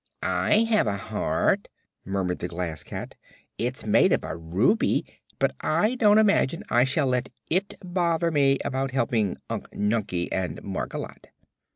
"I 0.23 0.63
have 0.63 0.87
a 0.87 0.97
heart," 0.97 1.67
murmured 2.05 2.39
the 2.39 2.47
Glass 2.47 2.81
Cat. 2.83 3.13
"It's 3.59 3.85
made 3.85 4.11
of 4.11 4.23
a 4.23 4.35
ruby; 4.35 5.05
but 5.37 5.53
I 5.61 5.93
don't 5.93 6.17
imagine 6.17 6.63
I 6.71 6.85
shall 6.85 7.05
let 7.05 7.29
it 7.51 7.75
bother 7.85 8.31
me 8.31 8.57
about 8.65 8.89
helping 8.93 9.37
Unc 9.47 9.69
Nunkie 9.73 10.29
and 10.31 10.59
Margolotte." 10.63 11.27